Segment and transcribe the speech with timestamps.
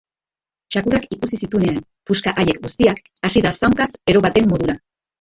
[0.75, 1.77] Txakurrak ikusi zituenean
[2.13, 4.83] puska haiek guztiak, hasi da zaunkaz ero baten modura.